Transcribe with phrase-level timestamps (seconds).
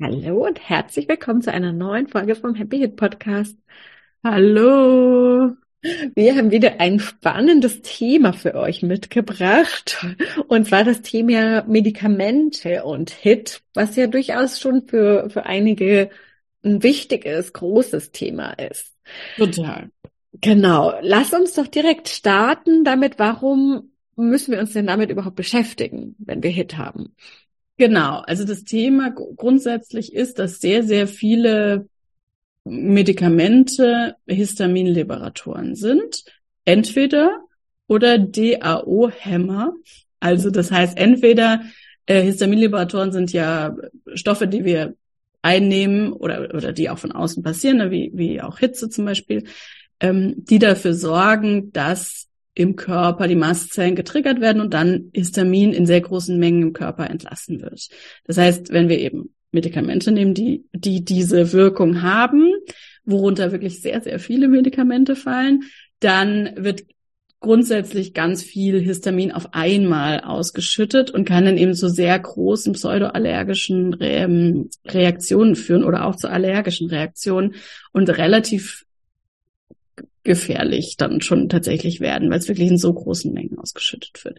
[0.00, 3.58] Hallo und herzlich willkommen zu einer neuen Folge vom Happy Hit Podcast.
[4.22, 5.56] Hallo.
[6.14, 10.06] Wir haben wieder ein spannendes Thema für euch mitgebracht.
[10.46, 16.10] Und zwar das Thema Medikamente und Hit, was ja durchaus schon für, für einige
[16.62, 18.96] ein wichtiges, großes Thema ist.
[19.36, 19.90] Total.
[20.32, 20.94] Genau.
[21.02, 26.44] Lass uns doch direkt starten damit, warum müssen wir uns denn damit überhaupt beschäftigen, wenn
[26.44, 27.16] wir Hit haben?
[27.78, 31.88] Genau, also das Thema grundsätzlich ist, dass sehr, sehr viele
[32.64, 36.24] Medikamente Histaminliberatoren sind.
[36.64, 37.40] Entweder
[37.86, 39.74] oder DAO-Hämmer.
[40.20, 41.62] Also das heißt, entweder
[42.06, 43.76] äh, Histaminliberatoren sind ja
[44.14, 44.94] Stoffe, die wir
[45.40, 49.44] einnehmen oder, oder die auch von außen passieren, ne, wie, wie auch Hitze zum Beispiel,
[50.00, 52.27] ähm, die dafür sorgen, dass
[52.58, 57.08] im Körper die Mastzellen getriggert werden und dann Histamin in sehr großen Mengen im Körper
[57.08, 57.88] entlassen wird.
[58.24, 62.52] Das heißt, wenn wir eben Medikamente nehmen, die, die diese Wirkung haben,
[63.04, 65.62] worunter wirklich sehr, sehr viele Medikamente fallen,
[66.00, 66.82] dann wird
[67.40, 73.94] grundsätzlich ganz viel Histamin auf einmal ausgeschüttet und kann dann eben zu sehr großen pseudoallergischen
[73.94, 77.54] Re Reaktionen führen oder auch zu allergischen Reaktionen
[77.92, 78.84] und relativ
[80.28, 84.38] gefährlich dann schon tatsächlich werden, weil es wirklich in so großen Mengen ausgeschüttet wird.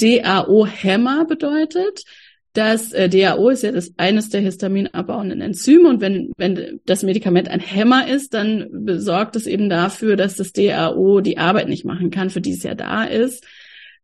[0.00, 2.04] DAO-Hämmer bedeutet,
[2.52, 7.48] dass äh, DAO ist ja das eines der histaminabbauenden Enzyme und wenn wenn das Medikament
[7.48, 12.10] ein Hämmer ist, dann besorgt es eben dafür, dass das DAO die Arbeit nicht machen
[12.10, 13.46] kann, für die es ja da ist,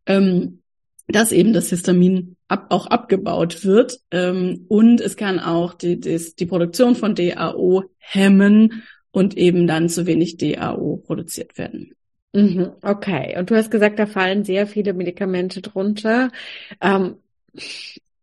[0.07, 0.61] ähm,
[1.07, 6.19] dass eben das Histamin ab, auch abgebaut wird ähm, und es kann auch die, die,
[6.39, 8.85] die Produktion von DAO hemmen
[9.15, 11.95] und eben dann zu wenig DAO produziert werden.
[12.33, 16.33] Mhm, okay, und du hast gesagt, da fallen sehr viele Medikamente drunter.
[16.81, 17.15] Ähm,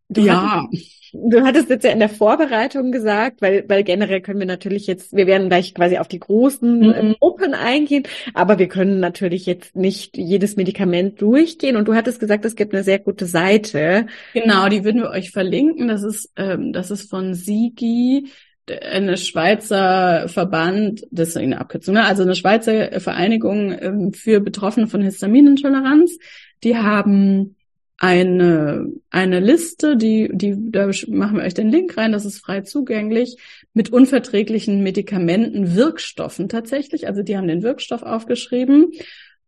[0.10, 0.64] du ja.
[0.64, 4.86] Hattest, du hattest jetzt ja in der Vorbereitung gesagt, weil, weil generell können wir natürlich
[4.86, 7.16] jetzt, wir werden gleich quasi auf die großen mhm.
[7.22, 8.04] Gruppen eingehen,
[8.34, 11.78] aber wir können natürlich jetzt nicht jedes Medikament durchgehen.
[11.78, 14.08] Und du hattest gesagt, es gibt eine sehr gute Seite.
[14.34, 15.88] Genau, die würden wir euch verlinken.
[15.88, 18.28] Das ist, ähm, das ist von Sigi
[18.70, 22.06] eine Schweizer Verband, das ist eine Abkürzung, ne?
[22.06, 26.18] also eine Schweizer Vereinigung ähm, für Betroffene von Histaminintoleranz.
[26.64, 27.56] Die haben
[27.98, 32.62] eine, eine Liste, die, die, da machen wir euch den Link rein, das ist frei
[32.62, 33.38] zugänglich,
[33.74, 37.08] mit unverträglichen Medikamenten, Wirkstoffen tatsächlich.
[37.08, 38.92] Also die haben den Wirkstoff aufgeschrieben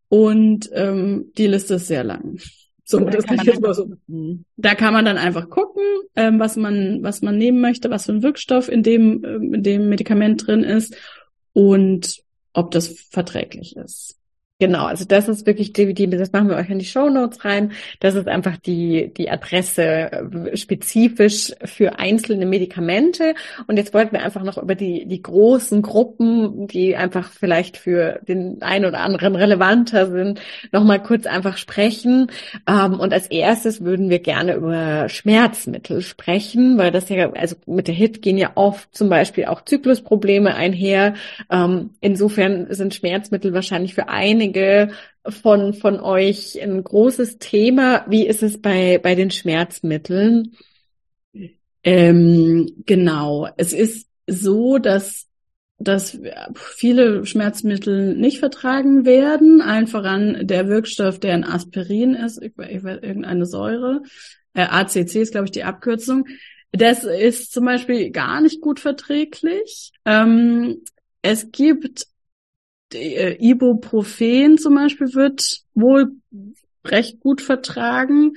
[0.08, 2.40] und ähm, die Liste ist sehr lang.
[2.86, 3.90] So, das kann ich jetzt mal so.
[4.58, 5.84] Da kann man dann einfach gucken,
[6.16, 9.64] ähm, was man, was man nehmen möchte, was für ein Wirkstoff in dem, ähm, in
[9.64, 10.96] dem Medikament drin ist
[11.54, 14.20] und ob das verträglich ist.
[14.64, 17.44] Genau, also das ist wirklich die, die, das machen wir euch in die Show Notes
[17.44, 17.74] rein.
[18.00, 23.34] Das ist einfach die, die Adresse äh, spezifisch für einzelne Medikamente.
[23.68, 28.22] Und jetzt wollten wir einfach noch über die, die großen Gruppen, die einfach vielleicht für
[28.26, 30.40] den einen oder anderen relevanter sind,
[30.72, 32.28] nochmal kurz einfach sprechen.
[32.66, 37.90] Ähm, und als erstes würden wir gerne über Schmerzmittel sprechen, weil das ja, also mit
[37.90, 41.16] der HIT gehen ja oft zum Beispiel auch Zyklusprobleme einher.
[41.52, 44.94] Ähm, insofern sind Schmerzmittel wahrscheinlich für einige einige
[45.28, 48.06] von, von euch ein großes Thema.
[48.08, 50.56] Wie ist es bei, bei den Schmerzmitteln?
[51.84, 53.50] Ähm, genau.
[53.58, 55.28] Es ist so, dass
[55.80, 56.18] dass
[56.56, 59.60] viele Schmerzmittel nicht vertragen werden.
[59.60, 64.02] Allen voran der Wirkstoff, der ein Aspirin ist, irgendeine Säure.
[64.54, 66.28] Äh, ACC ist, glaube ich, die Abkürzung.
[66.72, 69.92] Das ist zum Beispiel gar nicht gut verträglich.
[70.06, 70.84] Ähm,
[71.22, 72.08] es gibt
[72.96, 76.12] äh, Ibuprofen zum Beispiel wird wohl
[76.86, 78.34] recht gut vertragen.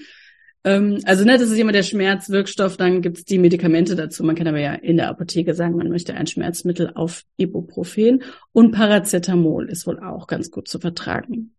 [0.64, 4.24] Ähm, also ne, das ist immer der Schmerzwirkstoff, dann gibt's die Medikamente dazu.
[4.24, 8.22] Man kann aber ja in der Apotheke sagen, man möchte ein Schmerzmittel auf Ibuprofen
[8.52, 11.54] und Paracetamol ist wohl auch ganz gut zu vertragen.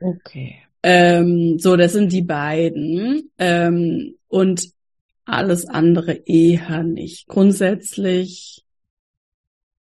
[0.00, 0.56] Okay.
[0.82, 3.30] Ähm, so, das sind die beiden.
[3.38, 4.70] Ähm, und
[5.24, 7.26] alles andere eher nicht.
[7.26, 8.64] Grundsätzlich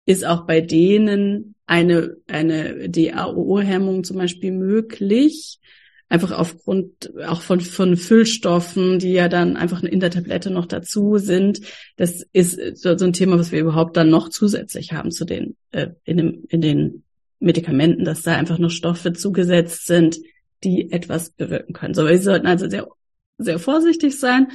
[0.09, 5.61] ist auch bei denen eine, eine DAO-Hemmung zum Beispiel möglich.
[6.09, 11.19] Einfach aufgrund auch von, von Füllstoffen, die ja dann einfach in der Tablette noch dazu
[11.19, 11.61] sind.
[11.99, 15.57] Das ist so, so ein Thema, was wir überhaupt dann noch zusätzlich haben zu den,
[15.73, 17.03] äh, in, dem, in den
[17.39, 20.17] Medikamenten, dass da einfach noch Stoffe zugesetzt sind,
[20.65, 21.93] die etwas bewirken können.
[21.93, 22.89] So, wir sollten also sehr,
[23.37, 24.49] sehr vorsichtig sein.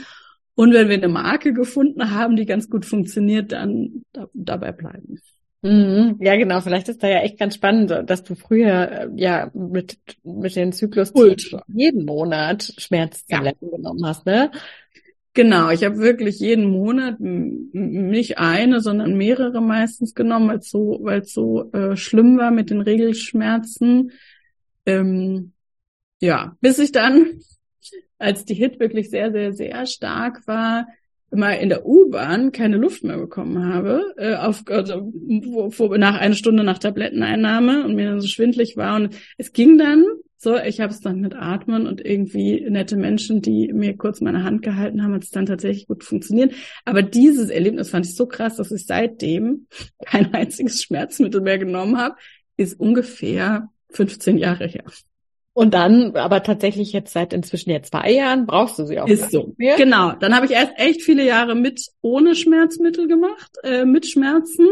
[0.56, 5.20] Und wenn wir eine Marke gefunden haben, die ganz gut funktioniert, dann da, dabei bleiben.
[5.63, 6.18] Mhm.
[6.19, 6.60] Ja, genau.
[6.60, 10.74] Vielleicht ist da ja echt ganz spannend, dass du früher äh, ja mit, mit den
[10.74, 11.13] Zyklus
[11.68, 13.77] jeden Monat Schmerztabletten ja.
[13.77, 14.51] genommen hast, ne?
[15.36, 21.00] Genau, ich habe wirklich jeden Monat nicht eine, sondern mehrere meistens genommen, weil es so,
[21.01, 24.12] weil es so äh, schlimm war mit den Regelschmerzen.
[24.86, 25.54] Ähm,
[26.21, 27.39] ja, bis ich dann,
[28.19, 30.88] als die Hit wirklich sehr, sehr, sehr stark war,
[31.35, 36.19] mal in der U-Bahn keine Luft mehr bekommen habe, äh, auf, also, wo, wo, nach
[36.19, 38.95] einer Stunde nach Tabletteneinnahme und mir dann so schwindlig war.
[38.95, 40.06] Und es ging dann
[40.38, 44.44] so, ich habe es dann mit Atmen und irgendwie nette Menschen, die mir kurz meine
[44.44, 46.53] Hand gehalten haben, hat es dann tatsächlich gut funktioniert.
[46.83, 49.68] Aber dieses Erlebnis fand ich so krass, dass ich seitdem
[50.06, 52.15] kein einziges Schmerzmittel mehr genommen habe,
[52.57, 54.83] ist ungefähr 15 Jahre her.
[55.54, 59.08] Und dann, aber tatsächlich jetzt seit inzwischen jetzt zwei Jahren brauchst du sie auch.
[59.08, 59.54] Ist so.
[59.58, 59.76] Mehr.
[59.78, 60.14] Genau.
[60.14, 64.68] Dann habe ich erst echt viele Jahre mit ohne Schmerzmittel gemacht, äh, mit Schmerzen.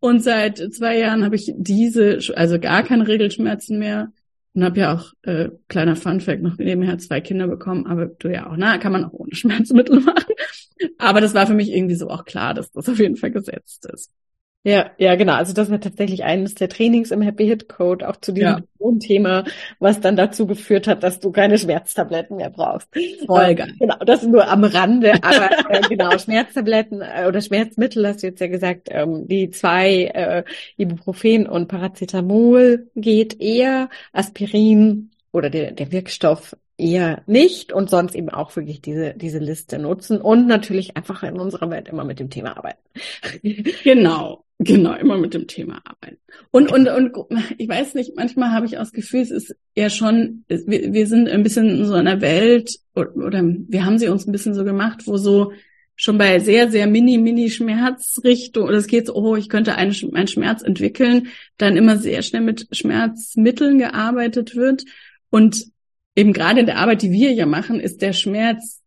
[0.00, 4.12] Und seit zwei Jahren habe ich diese, also gar keine Regelschmerzen mehr.
[4.54, 8.48] Und habe ja auch, äh, kleiner Funfact, noch nebenher zwei Kinder bekommen, aber du ja
[8.48, 10.32] auch, na, kann man auch ohne Schmerzmittel machen.
[10.96, 13.86] Aber das war für mich irgendwie so auch klar, dass das auf jeden Fall gesetzt
[13.92, 14.10] ist.
[14.66, 15.34] Ja, ja, genau.
[15.34, 18.90] Also das war tatsächlich eines der Trainings im Happy Hit Code, auch zu diesem ja.
[18.98, 19.44] Thema,
[19.78, 22.88] was dann dazu geführt hat, dass du keine Schmerztabletten mehr brauchst.
[23.26, 23.74] Voll geil.
[23.78, 25.12] Genau, das nur am Rande.
[25.22, 30.04] Aber äh, genau, Schmerztabletten äh, oder Schmerzmittel hast du jetzt ja gesagt, ähm, die zwei
[30.04, 30.44] äh,
[30.78, 38.30] Ibuprofen und Paracetamol geht eher, Aspirin oder der, der Wirkstoff eher nicht und sonst eben
[38.30, 42.30] auch wirklich diese, diese Liste nutzen und natürlich einfach in unserer Welt immer mit dem
[42.30, 42.80] Thema arbeiten.
[43.84, 46.18] Genau, genau, immer mit dem Thema arbeiten.
[46.50, 47.12] Und, und, und
[47.58, 51.06] ich weiß nicht, manchmal habe ich auch das Gefühl, es ist ja schon, wir, wir
[51.06, 54.54] sind ein bisschen in so einer Welt oder, oder wir haben sie uns ein bisschen
[54.54, 55.52] so gemacht, wo so
[55.96, 59.94] schon bei sehr, sehr mini, mini Schmerzrichtung, oder es geht so, oh, ich könnte einen,
[60.14, 64.84] einen Schmerz entwickeln, dann immer sehr schnell mit Schmerzmitteln gearbeitet wird.
[65.30, 65.66] Und
[66.16, 68.80] eben gerade in der Arbeit, die wir ja machen, ist der Schmerz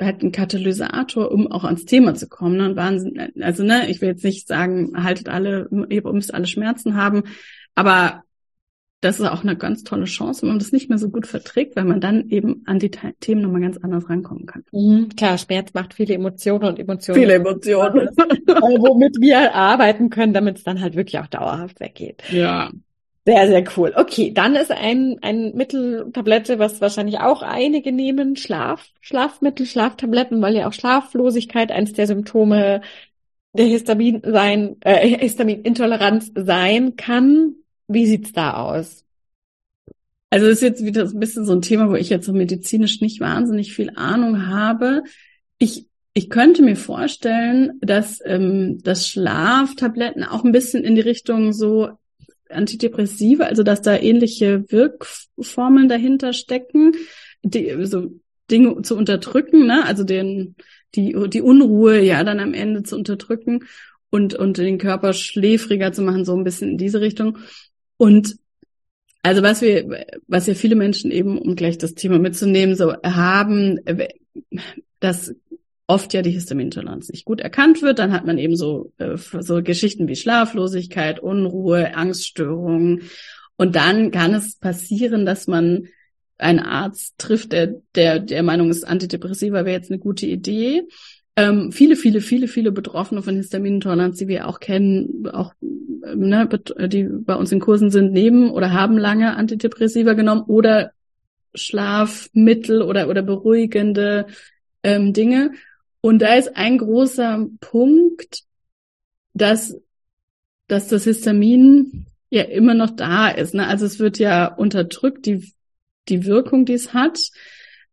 [0.00, 2.56] halt ein Katalysator, um auch ans Thema zu kommen.
[2.56, 2.70] Ne?
[2.70, 6.96] Und Wahnsinn, also ne, ich will jetzt nicht sagen, haltet alle, ihr müsst alle Schmerzen
[6.96, 7.24] haben,
[7.74, 8.24] aber
[9.04, 11.76] das ist auch eine ganz tolle Chance, wenn man das nicht mehr so gut verträgt,
[11.76, 14.64] weil man dann eben an die Themen nochmal ganz anders rankommen kann.
[14.72, 17.20] Mhm, klar, Schmerz macht viele Emotionen und Emotionen.
[17.20, 18.08] Viele Emotionen.
[18.16, 22.22] womit wir arbeiten können, damit es dann halt wirklich auch dauerhaft weggeht.
[22.30, 22.70] Ja.
[23.26, 23.92] Sehr, sehr cool.
[23.96, 30.56] Okay, dann ist ein, ein Mitteltablette, was wahrscheinlich auch einige nehmen, Schlaf, Schlafmittel, Schlaftabletten, weil
[30.56, 32.82] ja auch Schlaflosigkeit eines der Symptome
[33.54, 37.54] der Histamin sein, äh, Histaminintoleranz sein kann.
[37.88, 39.06] Wie sieht's da aus?
[40.28, 43.00] Also das ist jetzt wieder ein bisschen so ein Thema, wo ich jetzt so medizinisch
[43.00, 45.02] nicht wahnsinnig viel Ahnung habe.
[45.58, 51.52] Ich ich könnte mir vorstellen, dass, ähm, dass Schlaftabletten auch ein bisschen in die Richtung
[51.52, 51.90] so
[52.50, 56.92] Antidepressive, also dass da ähnliche Wirkformeln dahinter stecken,
[57.42, 58.10] die, so
[58.50, 59.84] Dinge zu unterdrücken, ne?
[59.84, 60.56] also den,
[60.94, 63.64] die, die Unruhe ja dann am Ende zu unterdrücken
[64.10, 67.38] und, und den Körper schläfriger zu machen, so ein bisschen in diese Richtung.
[67.96, 68.36] Und
[69.22, 73.80] also was wir, was ja viele Menschen eben, um gleich das Thema mitzunehmen, so haben,
[75.00, 75.34] dass
[75.86, 79.62] oft ja die Histaminintoleranz nicht gut erkannt wird, dann hat man eben so, äh, so
[79.62, 83.02] Geschichten wie Schlaflosigkeit, Unruhe, Angststörungen.
[83.56, 85.88] Und dann kann es passieren, dass man
[86.38, 90.82] einen Arzt trifft, der, der der Meinung ist, Antidepressiva wäre jetzt eine gute Idee.
[91.36, 96.48] Ähm, viele, viele, viele, viele Betroffene von Histaminintoleranz, die wir auch kennen, auch ne,
[96.88, 100.92] die bei uns in Kursen sind, nehmen oder haben lange Antidepressiva genommen oder
[101.54, 104.26] Schlafmittel oder oder beruhigende
[104.82, 105.52] ähm, Dinge.
[106.04, 108.42] Und da ist ein großer Punkt,
[109.32, 109.74] dass,
[110.68, 113.54] dass das Histamin ja immer noch da ist.
[113.54, 113.66] Ne?
[113.66, 115.50] Also es wird ja unterdrückt, die,
[116.10, 117.30] die Wirkung, die es hat.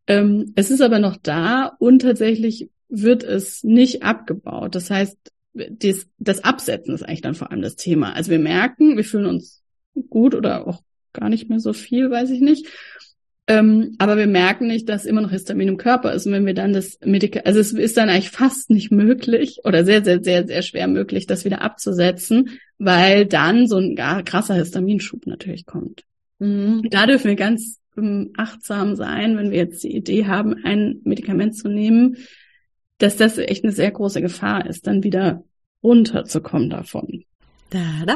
[0.07, 4.75] Ähm, es ist aber noch da und tatsächlich wird es nicht abgebaut.
[4.75, 5.17] Das heißt,
[5.53, 8.11] das, das Absetzen ist eigentlich dann vor allem das Thema.
[8.11, 9.63] Also wir merken, wir fühlen uns
[10.09, 12.67] gut oder auch gar nicht mehr so viel, weiß ich nicht.
[13.47, 16.25] Ähm, aber wir merken nicht, dass immer noch Histamin im Körper ist.
[16.25, 19.83] Und wenn wir dann das Medikament, also es ist dann eigentlich fast nicht möglich oder
[19.83, 23.95] sehr, sehr, sehr, sehr schwer möglich, das wieder abzusetzen, weil dann so ein
[24.25, 26.03] krasser Histaminschub natürlich kommt.
[26.39, 26.87] Mhm.
[26.89, 31.55] Da dürfen wir ganz ähm, achtsam sein, wenn wir jetzt die Idee haben, ein Medikament
[31.55, 32.17] zu nehmen,
[32.99, 35.43] dass das echt eine sehr große Gefahr ist, dann wieder
[35.83, 37.23] runterzukommen davon.
[37.71, 38.15] Da, da,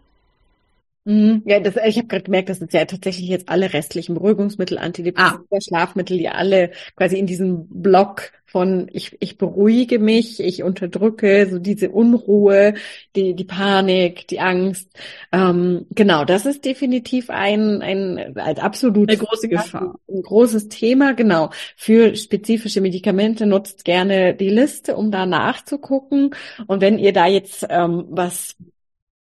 [1.03, 1.41] Mhm.
[1.45, 5.43] Ja, das, ich habe gerade gemerkt, das sind ja tatsächlich jetzt alle restlichen Beruhigungsmittel, Antidepressiva,
[5.49, 5.61] ah.
[5.61, 11.57] Schlafmittel, die alle quasi in diesem Block von ich, ich beruhige mich, ich unterdrücke so
[11.57, 12.73] diese Unruhe,
[13.15, 14.91] die, die Panik, die Angst.
[15.31, 19.95] Ähm, genau, das ist definitiv ein, ein als absolut eine große Gefahr.
[20.09, 21.51] Ein großes Thema, genau.
[21.77, 26.35] Für spezifische Medikamente nutzt gerne die Liste, um da nachzugucken.
[26.67, 28.57] Und wenn ihr da jetzt ähm, was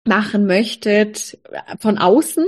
[0.04, 1.40] machen möchtet
[1.80, 2.46] von außen,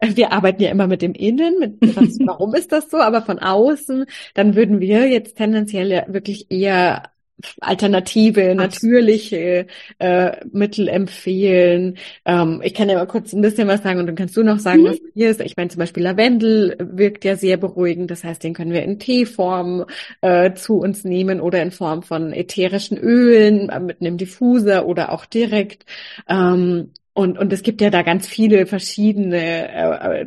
[0.00, 3.38] wir arbeiten ja immer mit dem Innen, mit was, warum ist das so, aber von
[3.38, 7.13] außen, dann würden wir jetzt tendenziell wirklich eher
[7.60, 9.66] alternative, natürliche
[9.98, 11.98] äh, Mittel empfehlen.
[12.24, 14.58] Ähm, ich kann ja mal kurz ein bisschen was sagen und dann kannst du noch
[14.58, 14.86] sagen, mhm.
[14.86, 15.40] was hier ist.
[15.40, 18.10] Ich meine zum Beispiel Lavendel wirkt ja sehr beruhigend.
[18.10, 19.84] Das heißt, den können wir in Teeform
[20.20, 25.12] äh, zu uns nehmen oder in Form von ätherischen Ölen äh, mit einem Diffuser oder
[25.12, 25.84] auch direkt.
[26.28, 30.26] Ähm, und, und es gibt ja da ganz viele verschiedene äh, äh,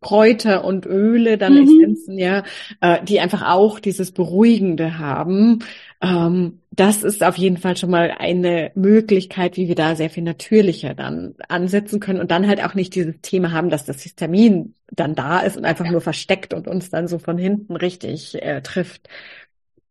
[0.00, 1.62] Kräuter und Öle, dann mhm.
[1.64, 2.42] Essenzen, ja,
[2.80, 5.58] äh, die einfach auch dieses Beruhigende haben.
[6.00, 10.22] Ähm, das ist auf jeden Fall schon mal eine Möglichkeit, wie wir da sehr viel
[10.22, 14.74] natürlicher dann ansetzen können und dann halt auch nicht dieses Thema haben, dass das Histamin
[14.90, 15.92] dann da ist und einfach ja.
[15.92, 19.08] nur versteckt und uns dann so von hinten richtig äh, trifft.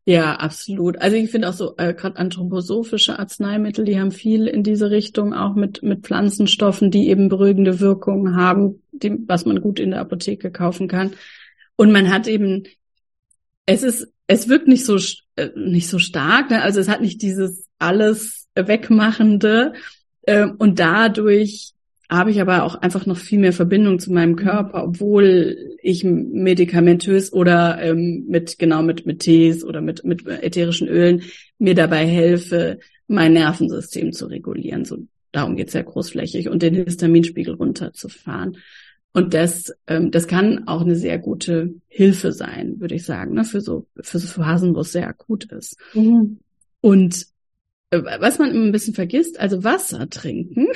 [0.08, 1.02] Ja, absolut.
[1.02, 5.34] Also ich finde auch so äh, gerade anthroposophische Arzneimittel, die haben viel in diese Richtung,
[5.34, 10.02] auch mit mit Pflanzenstoffen, die eben beruhigende Wirkungen haben, die, was man gut in der
[10.02, 11.14] Apotheke kaufen kann.
[11.76, 12.64] Und man hat eben,
[13.66, 14.98] es ist, es wirkt nicht so
[15.38, 16.62] äh, nicht so stark, ne?
[16.62, 19.74] also es hat nicht dieses alles wegmachende
[20.22, 21.75] äh, und dadurch
[22.10, 27.34] habe ich aber auch einfach noch viel mehr Verbindung zu meinem Körper, obwohl ich medikamentös
[27.34, 31.24] oder ähm, mit genau mit mit Tees oder mit mit ätherischen Ölen
[31.58, 34.86] mir dabei helfe, mein Nervensystem zu regulieren.
[34.86, 35.00] So
[35.32, 38.58] darum geht's ja großflächig und den Histaminspiegel runterzufahren.
[39.12, 43.46] Und das ähm, das kann auch eine sehr gute Hilfe sein, würde ich sagen, ne,
[43.46, 45.78] für so für so Phasen, wo es sehr akut ist.
[45.96, 46.38] Mhm.
[46.82, 47.26] Und
[47.90, 50.68] äh, was man immer ein bisschen vergisst, also Wasser trinken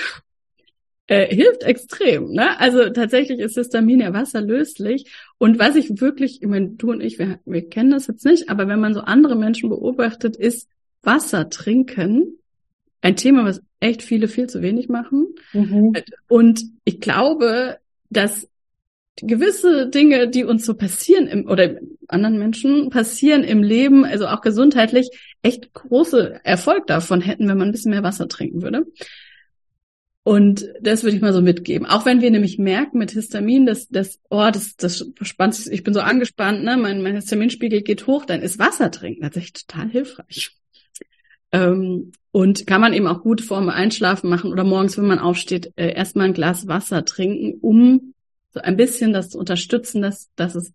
[1.09, 2.31] äh, hilft extrem.
[2.31, 2.59] Ne?
[2.59, 5.11] Also tatsächlich ist Histamin ja wasserlöslich.
[5.37, 8.49] Und was ich wirklich, ich meine, du und ich, wir, wir kennen das jetzt nicht,
[8.49, 10.69] aber wenn man so andere Menschen beobachtet, ist
[11.01, 12.39] Wasser trinken
[13.01, 15.27] ein Thema, was echt viele viel zu wenig machen.
[15.53, 15.93] Mhm.
[16.27, 17.77] Und ich glaube,
[18.09, 18.47] dass
[19.15, 24.41] gewisse Dinge, die uns so passieren im, oder anderen Menschen passieren im Leben, also auch
[24.41, 25.09] gesundheitlich,
[25.41, 28.85] echt große Erfolg davon hätten, wenn man ein bisschen mehr Wasser trinken würde.
[30.23, 31.87] Und das würde ich mal so mitgeben.
[31.87, 35.83] Auch wenn wir nämlich merken mit Histamin, dass das, oh, das, das verspannt sich, ich
[35.83, 39.89] bin so angespannt, ne, mein, mein Histaminspiegel geht hoch, dann ist Wasser trinken tatsächlich total
[39.89, 40.51] hilfreich.
[41.51, 45.19] Ähm, und kann man eben auch gut vor dem Einschlafen machen oder morgens, wenn man
[45.19, 48.13] aufsteht, äh, erstmal ein Glas Wasser trinken, um
[48.51, 50.73] so ein bisschen das zu unterstützen, dass, dass es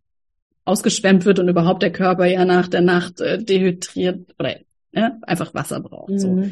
[0.64, 4.56] ausgeschwemmt wird und überhaupt der Körper ja nach der Nacht äh, dehydriert oder
[4.92, 6.10] ne, einfach Wasser braucht.
[6.10, 6.18] Mhm.
[6.18, 6.48] So.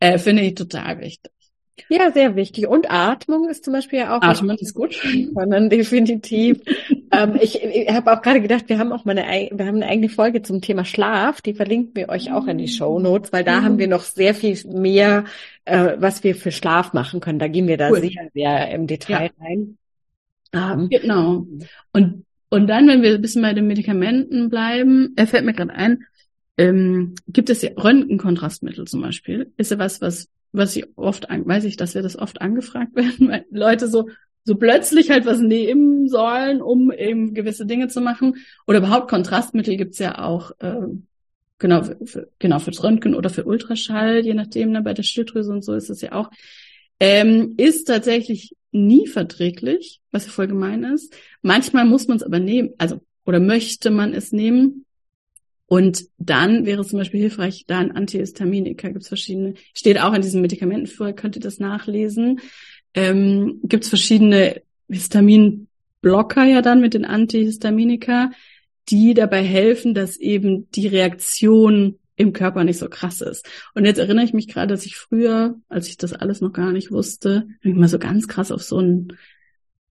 [0.00, 1.32] Äh, Finde ich total wichtig.
[1.88, 2.66] Ja, sehr wichtig.
[2.66, 4.22] Und Atmung ist zum Beispiel ja auch.
[4.22, 4.94] Atmen ist gut.
[5.34, 6.60] Sondern definitiv.
[7.12, 9.86] ähm, ich ich habe auch gerade gedacht, wir haben auch mal eine, wir haben eine
[9.86, 11.40] eigene Folge zum Thema Schlaf.
[11.42, 13.64] Die verlinken wir euch auch in die Show Notes, weil da mhm.
[13.64, 15.24] haben wir noch sehr viel mehr,
[15.64, 17.38] äh, was wir für Schlaf machen können.
[17.38, 18.00] Da gehen wir da cool.
[18.00, 19.44] sehr, sehr im Detail ja.
[19.44, 19.78] rein.
[20.52, 21.46] Ähm, genau.
[21.92, 25.74] Und, und dann, wenn wir ein bisschen bei den Medikamenten bleiben, er fällt mir gerade
[25.74, 26.04] ein,
[26.58, 29.52] ähm, gibt es ja Röntgenkontrastmittel zum Beispiel.
[29.56, 32.94] Ist ja was, was was ich oft, an, weiß ich, dass wir das oft angefragt
[32.96, 34.08] werden, weil Leute so,
[34.44, 38.36] so plötzlich halt was nehmen sollen, um eben gewisse Dinge zu machen.
[38.66, 40.86] Oder überhaupt Kontrastmittel gibt's ja auch, äh,
[41.58, 45.64] genau, für, genau, fürs Röntgen oder für Ultraschall, je nachdem, ne, bei der Schilddrüse und
[45.64, 46.30] so ist es ja auch.
[46.98, 51.14] Ähm, ist tatsächlich nie verträglich, was ja voll gemein ist.
[51.42, 54.85] Manchmal muss man es aber nehmen, also, oder möchte man es nehmen,
[55.66, 60.14] und dann wäre es zum Beispiel hilfreich, da ein Antihistaminika, gibt es verschiedene, steht auch
[60.14, 62.40] in diesem Medikamentenführer, könnt ihr das nachlesen.
[62.94, 68.30] Ähm, gibt es verschiedene Histaminblocker ja dann mit den Antihistaminika,
[68.88, 73.46] die dabei helfen, dass eben die Reaktion im Körper nicht so krass ist.
[73.74, 76.72] Und jetzt erinnere ich mich gerade, dass ich früher, als ich das alles noch gar
[76.72, 79.12] nicht wusste, ich mal so ganz krass auf so ein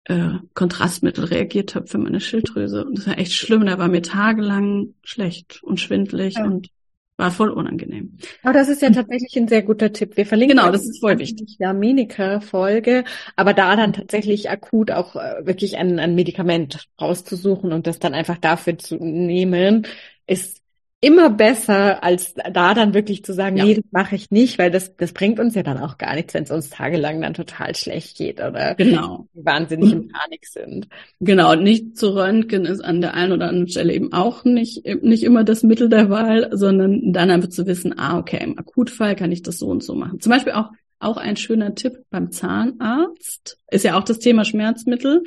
[0.05, 2.85] äh, Kontrastmittel reagiert habe für meine Schilddrüse.
[2.85, 3.65] Und das war echt schlimm.
[3.65, 6.45] Da war mir tagelang schlecht und schwindlig ja.
[6.45, 6.69] und
[7.17, 8.17] war voll unangenehm.
[8.43, 10.17] Aber das ist ja tatsächlich ein sehr guter Tipp.
[10.17, 11.55] Wir verlinken genau, das ist voll wichtig.
[11.59, 17.87] Ja, Minika-Folge, aber da dann tatsächlich akut auch äh, wirklich ein, ein Medikament rauszusuchen und
[17.87, 19.87] das dann einfach dafür zu nehmen,
[20.27, 20.61] ist
[21.01, 23.65] immer besser, als da dann wirklich zu sagen, ja.
[23.65, 26.33] nee, das mache ich nicht, weil das, das bringt uns ja dann auch gar nichts,
[26.33, 29.27] wenn es uns tagelang dann total schlecht geht oder genau.
[29.33, 30.87] wahnsinnig in Panik sind.
[31.19, 35.23] Genau, nicht zu röntgen ist an der einen oder anderen Stelle eben auch nicht, nicht
[35.23, 39.31] immer das Mittel der Wahl, sondern dann einfach zu wissen, ah, okay, im Akutfall kann
[39.31, 40.21] ich das so und so machen.
[40.21, 45.23] Zum Beispiel auch, auch ein schöner Tipp beim Zahnarzt, ist ja auch das Thema Schmerzmittel.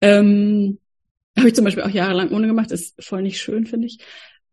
[0.00, 0.78] Ähm,
[1.36, 3.98] habe ich zum Beispiel auch jahrelang ohne gemacht, ist voll nicht schön, finde ich.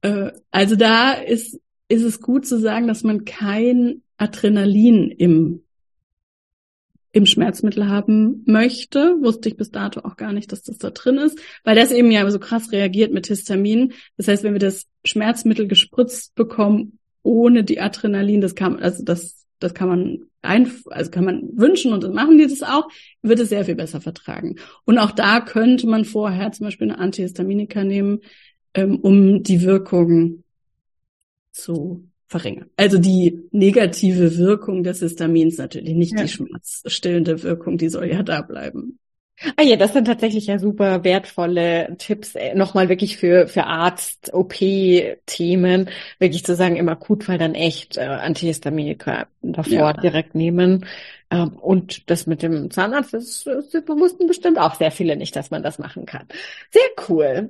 [0.02, 5.64] Äh, also da ist, ist es gut zu sagen, dass man kein Adrenalin im,
[7.12, 9.16] im Schmerzmittel haben möchte.
[9.22, 12.12] Wusste ich bis dato auch gar nicht, dass das da drin ist, weil das eben
[12.12, 13.94] ja so krass reagiert mit Histamin.
[14.18, 19.46] Das heißt, wenn wir das Schmerzmittel gespritzt bekommen ohne die Adrenalin, das kann, also das,
[19.60, 22.88] das kann man ein, also kann man wünschen und dann machen die das auch,
[23.22, 24.56] wird es sehr viel besser vertragen.
[24.86, 28.20] Und auch da könnte man vorher zum Beispiel eine Antihistaminika nehmen,
[28.74, 30.44] ähm, um die Wirkung
[31.52, 32.70] zu verringern.
[32.76, 36.24] Also die negative Wirkung des Histamins natürlich, nicht ja.
[36.24, 39.00] die schmerzstillende Wirkung, die soll ja da bleiben.
[39.56, 44.34] Ah ja, das sind tatsächlich ja super wertvolle Tipps, äh, nochmal wirklich für, für Arzt,
[44.34, 49.94] OP-Themen, wirklich zu sagen, im Akutfall dann echt äh, Antihistaminika davor ja.
[49.94, 50.86] direkt nehmen.
[51.30, 55.52] Ähm, und das mit dem Zahnarzt, das, das wussten bestimmt auch sehr viele nicht, dass
[55.52, 56.28] man das machen kann.
[56.72, 57.50] Sehr cool.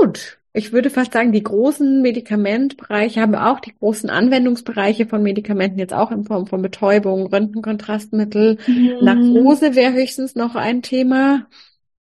[0.00, 0.38] Gut.
[0.52, 5.92] Ich würde fast sagen, die großen Medikamentbereiche haben auch die großen Anwendungsbereiche von Medikamenten jetzt
[5.92, 8.58] auch in Form von Betäubung, Röntgenkontrastmittel.
[8.66, 8.96] Mhm.
[9.02, 11.46] Narkose wäre höchstens noch ein Thema.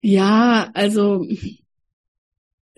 [0.03, 1.27] Ja, also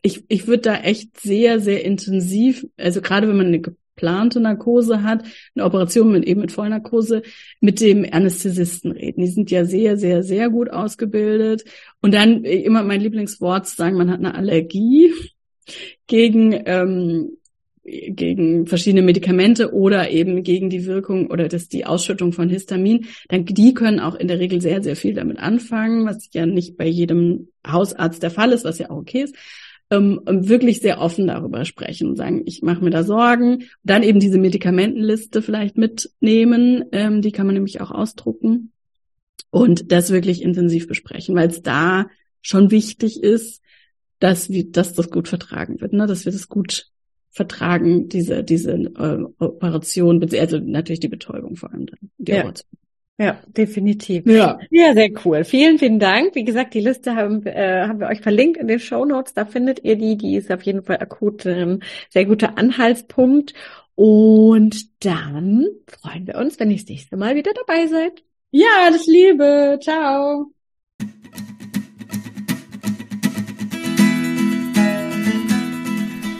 [0.03, 3.63] ich, ich würde da echt sehr, sehr intensiv, also gerade wenn man eine
[3.97, 7.23] geplante Narkose hat, eine Operation mit eben mit Vollnarkose,
[7.61, 9.23] mit dem Anästhesisten reden.
[9.23, 11.65] Die sind ja sehr, sehr, sehr gut ausgebildet.
[12.03, 15.13] Und dann immer mein Lieblingswort zu sagen, man hat eine Allergie
[16.07, 17.31] gegen ähm,
[17.89, 23.45] gegen verschiedene Medikamente oder eben gegen die Wirkung oder das, die Ausschüttung von Histamin, dann
[23.45, 26.89] die können auch in der Regel sehr, sehr viel damit anfangen, was ja nicht bei
[26.89, 29.37] jedem Hausarzt der Fall ist, was ja auch okay ist
[29.91, 33.65] ähm, wirklich sehr offen darüber sprechen und sagen, ich mache mir da Sorgen.
[33.85, 38.73] Dann eben diese Medikamentenliste vielleicht mitnehmen, ähm, die kann man nämlich auch ausdrucken
[39.51, 42.07] und das wirklich intensiv besprechen, weil es da
[42.43, 43.63] schon wichtig ist,
[44.19, 46.07] dass wir, dass das gut vertragen wird, ne?
[46.07, 46.91] dass wir das gut
[47.31, 52.11] vertragen, diese, diese äh, Operation, also natürlich die Betäubung vor allem dann.
[52.19, 52.39] Die ja.
[52.41, 52.71] Operation.
[53.19, 54.27] Ja, definitiv.
[54.27, 54.59] Ja.
[54.71, 55.45] ja, sehr cool.
[55.45, 56.35] Vielen, vielen Dank.
[56.35, 59.33] Wie gesagt, die Liste haben, äh, haben wir euch verlinkt in den Show Notes.
[59.33, 60.17] Da findet ihr die.
[60.17, 63.55] Die ist auf jeden Fall akut ein sehr guter Anhaltspunkt.
[63.95, 68.23] Und dann freuen wir uns, wenn ihr das nächste Mal wieder dabei seid.
[68.51, 69.79] Ja, alles Liebe.
[69.81, 70.51] Ciao.